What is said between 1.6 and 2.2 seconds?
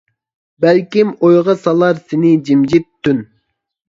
سالار